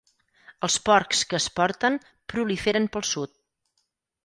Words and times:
Els 0.67 0.77
porcs 0.87 1.21
que 1.33 1.37
es 1.41 1.47
porten 1.59 1.99
proliferen 2.35 2.91
pel 2.97 3.09
sud. 3.13 3.37